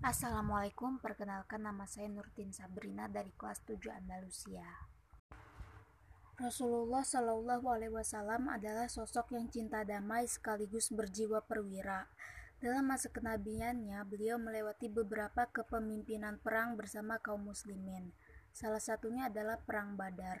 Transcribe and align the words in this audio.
Assalamualaikum, 0.00 0.96
perkenalkan 0.96 1.60
nama 1.60 1.84
saya 1.84 2.08
Nurtin 2.08 2.56
Sabrina 2.56 3.04
dari 3.04 3.28
kelas 3.36 3.60
7 3.68 3.76
Andalusia. 3.92 4.64
Rasulullah 6.40 7.04
Shallallahu 7.04 7.68
Alaihi 7.68 7.92
Wasallam 7.92 8.48
adalah 8.48 8.88
sosok 8.88 9.36
yang 9.36 9.52
cinta 9.52 9.84
damai 9.84 10.24
sekaligus 10.24 10.88
berjiwa 10.88 11.44
perwira. 11.44 12.08
Dalam 12.64 12.88
masa 12.88 13.12
kenabiannya, 13.12 14.00
beliau 14.08 14.40
melewati 14.40 14.88
beberapa 14.88 15.44
kepemimpinan 15.44 16.40
perang 16.40 16.80
bersama 16.80 17.20
kaum 17.20 17.44
muslimin. 17.52 18.08
Salah 18.56 18.80
satunya 18.80 19.28
adalah 19.28 19.60
Perang 19.60 20.00
Badar. 20.00 20.40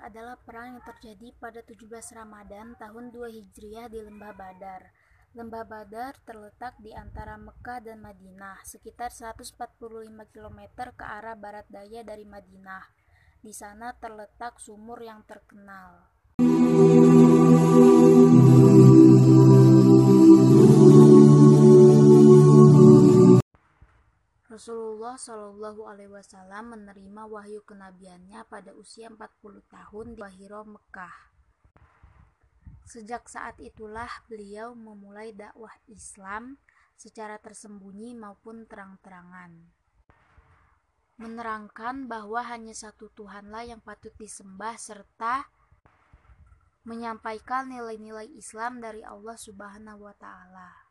Adalah 0.00 0.40
perang 0.40 0.76
yang 0.76 0.82
terjadi 0.82 1.28
pada 1.36 1.60
17 1.60 1.84
Ramadan 2.16 2.72
tahun 2.80 3.12
2 3.12 3.36
Hijriah 3.36 3.92
di 3.92 4.00
Lembah 4.00 4.32
Badar. 4.32 4.88
Lembah 5.36 5.62
Badar 5.68 6.16
terletak 6.24 6.80
di 6.80 6.90
antara 6.96 7.36
Mekah 7.36 7.84
dan 7.84 8.00
Madinah, 8.00 8.64
sekitar 8.64 9.12
145 9.12 9.54
km 10.32 10.60
ke 10.96 11.04
arah 11.04 11.36
barat 11.36 11.68
daya 11.68 12.00
dari 12.00 12.24
Madinah. 12.24 12.82
Di 13.44 13.52
sana 13.52 13.92
terletak 13.92 14.56
sumur 14.56 15.04
yang 15.04 15.20
terkenal. 15.28 16.19
Rasulullah 24.60 25.16
Shallallahu 25.16 25.88
Alaihi 25.88 26.12
Wasallam 26.12 26.76
menerima 26.76 27.24
wahyu 27.24 27.64
kenabiannya 27.64 28.44
pada 28.44 28.76
usia 28.76 29.08
40 29.08 29.16
tahun 29.72 30.12
di 30.12 30.20
Wahiro, 30.20 30.68
Mekah. 30.68 31.32
Sejak 32.84 33.24
saat 33.32 33.56
itulah 33.64 34.12
beliau 34.28 34.76
memulai 34.76 35.32
dakwah 35.32 35.72
Islam 35.88 36.60
secara 36.92 37.40
tersembunyi 37.40 38.12
maupun 38.12 38.68
terang-terangan. 38.68 39.64
Menerangkan 41.16 42.04
bahwa 42.04 42.44
hanya 42.44 42.76
satu 42.76 43.08
Tuhanlah 43.16 43.64
yang 43.64 43.80
patut 43.80 44.12
disembah 44.20 44.76
serta 44.76 45.48
menyampaikan 46.84 47.64
nilai-nilai 47.64 48.28
Islam 48.36 48.84
dari 48.84 49.00
Allah 49.00 49.40
Subhanahu 49.40 50.04
wa 50.04 50.12
taala. 50.20 50.89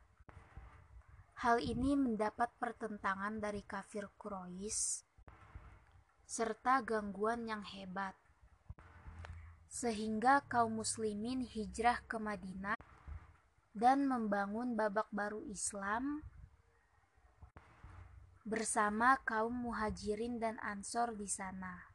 Hal 1.40 1.64
ini 1.64 1.96
mendapat 1.96 2.52
pertentangan 2.60 3.40
dari 3.40 3.64
kafir 3.64 4.12
Quraisy 4.20 5.08
serta 6.28 6.84
gangguan 6.84 7.48
yang 7.48 7.64
hebat. 7.64 8.12
Sehingga 9.72 10.44
kaum 10.52 10.84
muslimin 10.84 11.48
hijrah 11.48 12.04
ke 12.12 12.20
Madinah 12.20 12.76
dan 13.72 14.04
membangun 14.04 14.76
babak 14.76 15.08
baru 15.16 15.40
Islam 15.48 16.28
bersama 18.44 19.16
kaum 19.24 19.64
muhajirin 19.64 20.44
dan 20.44 20.60
ansor 20.60 21.16
di 21.16 21.32
sana. 21.32 21.88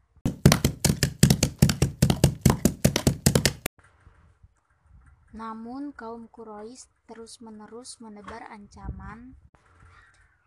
Namun 5.37 5.93
kaum 5.93 6.33
Quraisy 6.33 6.94
terus-menerus 7.10 7.98
menebar 8.00 8.46
ancaman 8.54 9.36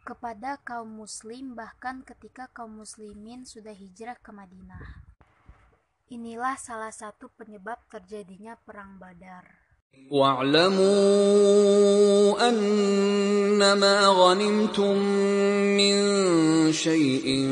kepada 0.03 0.59
kaum 0.63 0.89
muslim 1.03 1.59
bahkan 1.59 2.03
ketika 2.07 2.51
kaum 2.51 2.81
muslimin 2.83 3.43
sudah 3.47 3.75
hijrah 3.75 4.19
ke 4.19 4.31
Madinah. 4.31 5.03
Inilah 6.13 6.57
salah 6.61 6.93
satu 6.93 7.29
penyebab 7.35 7.83
terjadinya 7.91 8.55
perang 8.59 9.01
Badar. 9.01 9.63
واعلموا 10.11 10.89
أنما 12.49 14.07
غنمتم 14.07 14.97
من 15.77 15.95
شيء 16.73 17.47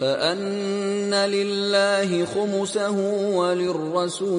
فأن 0.00 1.14
لله 1.14 2.24
خمسه 2.24 2.96
وللرسول 3.36 4.38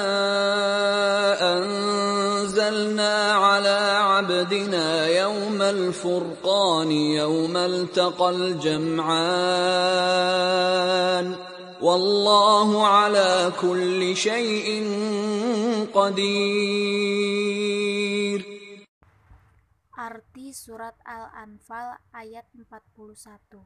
عبدنا 4.60 5.06
يوم 5.06 5.62
الفرقان 5.62 6.90
يوم 6.92 7.56
التقى 7.56 8.30
الجمعان 8.30 9.16
والله 11.80 12.86
على 12.86 13.52
كل 13.56 14.16
شيء 14.16 14.68
قدير 15.88 17.16
Arti 19.96 20.52
surat 20.52 21.00
Al-Anfal 21.00 21.96
ayat 22.12 22.44
41 22.52 23.56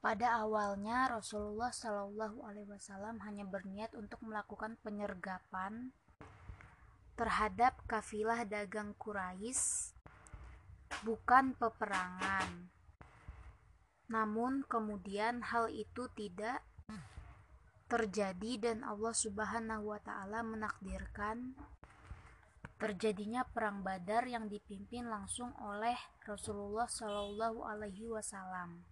Pada 0.00 0.40
awalnya 0.40 1.12
Rasulullah 1.12 1.68
Shallallahu 1.68 2.48
Alaihi 2.48 2.72
Wasallam 2.72 3.20
hanya 3.28 3.44
berniat 3.44 3.92
untuk 3.92 4.24
melakukan 4.24 4.80
penyergapan 4.80 5.92
terhadap 7.23 7.79
kafilah 7.87 8.43
dagang 8.43 8.91
Quraisy, 8.99 9.95
bukan 11.07 11.55
peperangan. 11.55 12.67
Namun 14.11 14.67
kemudian 14.67 15.39
hal 15.39 15.71
itu 15.71 16.11
tidak 16.19 16.59
terjadi 17.87 18.59
dan 18.59 18.83
Allah 18.83 19.15
Subhanahu 19.15 19.95
wa 19.95 20.03
taala 20.03 20.43
menakdirkan 20.43 21.55
terjadinya 22.75 23.47
perang 23.47 23.79
Badar 23.87 24.27
yang 24.27 24.51
dipimpin 24.51 25.07
langsung 25.07 25.55
oleh 25.63 25.95
Rasulullah 26.27 26.91
Shallallahu 26.91 27.63
alaihi 27.63 28.11
wasallam. 28.11 28.83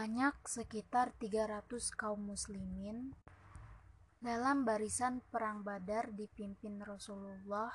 Sebanyak 0.00 0.48
sekitar 0.48 1.12
300 1.20 1.92
kaum 1.92 2.32
muslimin 2.32 3.12
dalam 4.16 4.64
barisan 4.64 5.20
perang 5.28 5.60
Badar 5.60 6.16
dipimpin 6.16 6.80
Rasulullah 6.80 7.68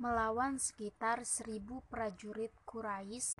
melawan 0.00 0.56
sekitar 0.56 1.28
1000 1.28 1.84
prajurit 1.92 2.48
Quraisy 2.64 3.36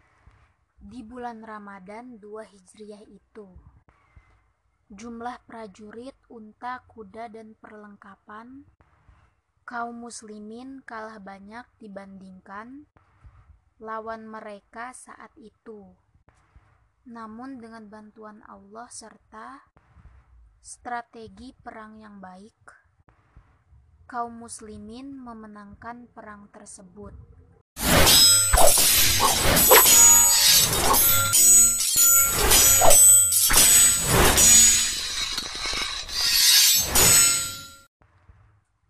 di 0.85 1.01
bulan 1.01 1.41
Ramadan 1.41 2.21
2 2.21 2.45
Hijriah 2.45 3.09
itu. 3.09 3.49
Jumlah 4.93 5.41
prajurit, 5.49 6.13
unta, 6.29 6.85
kuda, 6.85 7.33
dan 7.33 7.57
perlengkapan 7.57 8.69
kaum 9.65 9.97
muslimin 9.97 10.85
kalah 10.85 11.17
banyak 11.17 11.65
dibandingkan 11.81 12.85
lawan 13.81 14.29
mereka 14.29 14.93
saat 14.93 15.33
itu. 15.41 15.97
Namun 17.07 17.63
dengan 17.63 17.87
bantuan 17.87 18.43
Allah 18.51 18.91
serta 18.91 19.63
strategi 20.59 21.55
perang 21.55 22.03
yang 22.03 22.19
baik, 22.19 22.59
kaum 24.11 24.43
muslimin 24.43 25.15
memenangkan 25.15 26.11
perang 26.11 26.51
tersebut. 26.51 27.15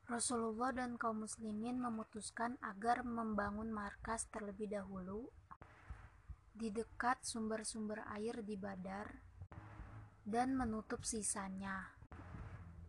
Rasulullah 0.09 0.73
dan 0.73 0.97
kaum 0.97 1.29
muslimin 1.29 1.77
memutuskan 1.77 2.57
agar 2.65 3.05
membangun 3.05 3.69
markas 3.69 4.25
terlebih 4.33 4.73
dahulu 4.73 5.29
di 6.57 6.73
dekat 6.73 7.21
sumber-sumber 7.21 8.01
air 8.17 8.41
di 8.41 8.57
Badar 8.57 9.13
dan 10.25 10.57
menutup 10.57 11.05
sisanya. 11.05 11.93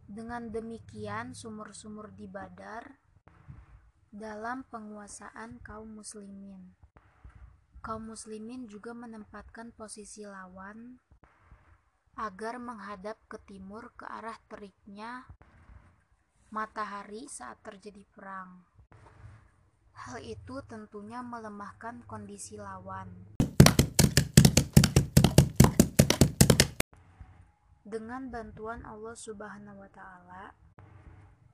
Dengan 0.07 0.47
demikian, 0.47 1.35
sumur-sumur 1.35 2.15
di 2.15 2.31
Badar 2.31 2.95
dalam 4.07 4.63
penguasaan 4.71 5.59
kaum 5.59 5.99
muslimin. 5.99 6.71
Kaum 7.83 8.07
muslimin 8.07 8.71
juga 8.71 8.95
menempatkan 8.95 9.75
posisi 9.75 10.23
lawan 10.23 10.95
agar 12.15 12.63
menghadap 12.63 13.19
ke 13.27 13.35
timur 13.43 13.91
ke 13.99 14.07
arah 14.07 14.39
teriknya 14.47 15.27
matahari 16.55 17.27
saat 17.27 17.59
terjadi 17.59 18.07
perang. 18.15 18.63
Hal 19.91 20.23
itu 20.23 20.63
tentunya 20.63 21.19
melemahkan 21.19 22.07
kondisi 22.07 22.55
lawan. 22.55 23.11
Dengan 28.07 28.31
bantuan 28.31 28.87
Allah 28.87 29.19
Subhanahu 29.19 29.83
wa 29.83 29.91
taala, 29.91 30.55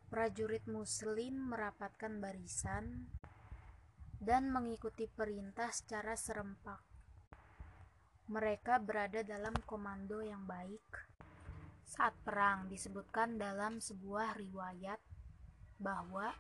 prajurit 0.06 0.62
muslim 0.70 1.50
merapatkan 1.50 2.22
barisan 2.22 3.10
dan 4.22 4.54
mengikuti 4.54 5.10
perintah 5.10 5.74
secara 5.74 6.14
serempak. 6.14 6.78
Mereka 8.30 8.86
berada 8.86 9.26
dalam 9.26 9.58
komando 9.66 10.22
yang 10.22 10.46
baik. 10.46 11.10
Saat 11.90 12.14
perang 12.22 12.70
disebutkan 12.70 13.42
dalam 13.42 13.82
sebuah 13.82 14.38
riwayat 14.38 15.02
bahwa 15.82 16.38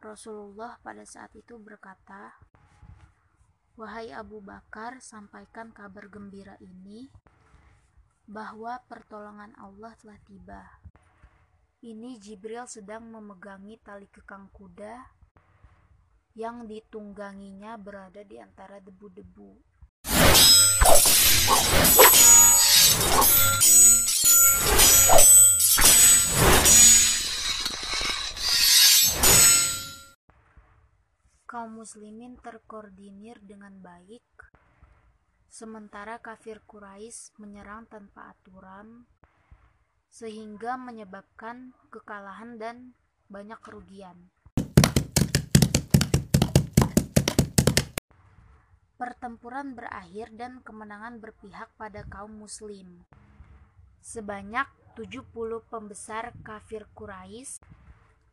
Rasulullah 0.00 0.80
pada 0.80 1.04
saat 1.04 1.36
itu 1.36 1.60
berkata, 1.60 2.32
"Wahai 3.76 4.08
Abu 4.08 4.40
Bakar, 4.40 5.04
sampaikan 5.04 5.68
kabar 5.68 6.08
gembira 6.08 6.56
ini 6.64 7.12
bahwa 8.26 8.78
pertolongan 8.86 9.50
Allah 9.58 9.94
telah 9.98 10.18
tiba. 10.22 10.62
Ini 11.82 12.14
Jibril 12.22 12.62
sedang 12.70 13.10
memegangi 13.10 13.74
tali 13.82 14.06
kekang 14.06 14.46
kuda 14.54 15.02
yang 16.38 16.64
ditungganginya 16.70 17.74
berada 17.74 18.22
di 18.22 18.38
antara 18.38 18.78
debu-debu. 18.78 19.50
Kaum 31.50 31.84
muslimin 31.84 32.40
terkoordinir 32.40 33.36
dengan 33.44 33.76
baik 33.82 34.24
Sementara 35.62 36.18
kafir 36.18 36.58
Quraisy 36.66 37.38
menyerang 37.38 37.86
tanpa 37.86 38.34
aturan 38.34 39.06
sehingga 40.10 40.74
menyebabkan 40.74 41.70
kekalahan 41.86 42.58
dan 42.58 42.98
banyak 43.30 43.62
kerugian. 43.62 44.34
Pertempuran 48.98 49.78
berakhir 49.78 50.34
dan 50.34 50.58
kemenangan 50.66 51.22
berpihak 51.22 51.70
pada 51.78 52.02
kaum 52.10 52.42
muslim. 52.42 53.06
Sebanyak 54.02 54.66
70 54.98 55.30
pembesar 55.70 56.34
kafir 56.42 56.90
Quraisy 56.90 57.62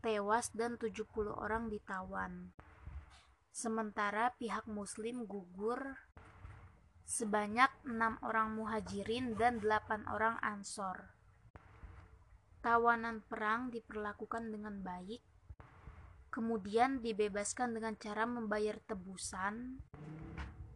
tewas 0.02 0.50
dan 0.58 0.82
70 0.82 1.06
orang 1.30 1.70
ditawan. 1.70 2.50
Sementara 3.54 4.34
pihak 4.42 4.66
muslim 4.66 5.30
gugur 5.30 5.94
sebanyak 7.10 7.74
enam 7.90 8.22
orang 8.22 8.54
muhajirin 8.54 9.34
dan 9.34 9.58
delapan 9.58 10.06
orang 10.14 10.38
ansor. 10.46 11.10
Tawanan 12.62 13.26
perang 13.26 13.74
diperlakukan 13.74 14.54
dengan 14.54 14.86
baik, 14.86 15.18
kemudian 16.30 17.02
dibebaskan 17.02 17.74
dengan 17.74 17.98
cara 17.98 18.30
membayar 18.30 18.78
tebusan 18.86 19.82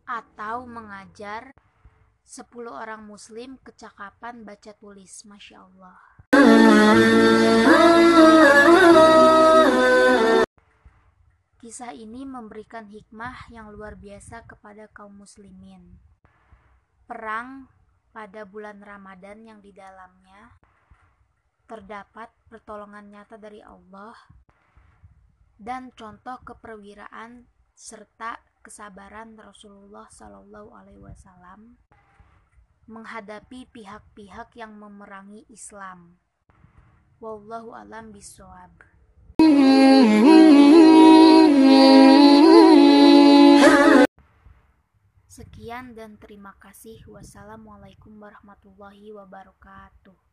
atau 0.09 0.65
mengajar 0.65 1.53
sepuluh 2.25 2.73
orang 2.81 3.05
muslim 3.05 3.61
kecakapan 3.61 4.41
baca 4.41 4.73
tulis. 4.73 5.29
Masya 5.29 5.57
Allah. 5.69 5.97
Kisah 11.61 11.93
ini 11.93 12.25
memberikan 12.25 12.89
hikmah 12.89 13.53
yang 13.53 13.69
luar 13.69 13.93
biasa 13.93 14.49
kepada 14.49 14.89
kaum 14.89 15.13
muslimin 15.21 16.12
perang 17.03 17.67
pada 18.13 18.45
bulan 18.45 18.79
Ramadan 18.79 19.43
yang 19.43 19.59
di 19.59 19.73
dalamnya 19.75 20.53
terdapat 21.67 22.29
pertolongan 22.51 23.09
nyata 23.09 23.39
dari 23.39 23.63
Allah 23.63 24.13
dan 25.57 25.89
contoh 25.95 26.37
keperwiraan 26.43 27.47
serta 27.73 28.37
kesabaran 28.61 29.35
Rasulullah 29.35 30.07
Shallallahu 30.07 30.69
Alaihi 30.75 31.01
Wasallam 31.01 31.79
menghadapi 32.87 33.67
pihak-pihak 33.71 34.55
yang 34.59 34.75
memerangi 34.75 35.47
Islam. 35.47 36.19
Wallahu 37.23 37.71
alam 37.71 38.11
bisawab. 38.11 38.71
Sekian 45.33 45.97
dan 45.97 46.21
terima 46.21 46.53
kasih. 46.61 47.09
Wassalamualaikum 47.09 48.21
warahmatullahi 48.21 49.17
wabarakatuh. 49.17 50.32